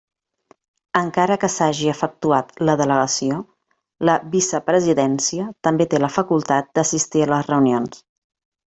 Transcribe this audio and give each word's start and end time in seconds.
Encara 1.01 1.35
que 1.43 1.49
s'hagi 1.55 1.91
efectuat 1.93 2.49
la 2.69 2.75
delegació 2.81 3.39
la 4.11 4.17
Vicepresidència 4.39 5.49
també 5.69 5.91
té 5.93 6.03
la 6.07 6.13
facultat 6.19 6.77
d'assistir 6.81 7.27
a 7.29 7.33
les 7.37 7.51
reunions. 7.55 8.07